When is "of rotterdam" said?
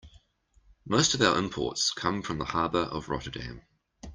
2.85-3.61